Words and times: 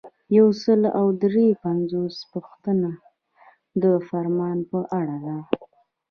یو 0.37 0.47
سل 0.63 0.81
او 0.99 1.05
درې 1.23 1.47
پنځوسمه 1.63 2.25
پوښتنه 2.33 2.89
د 3.83 3.85
فرمان 4.07 4.57
په 4.69 4.79
اړه 4.99 5.17
ده. 5.25 5.37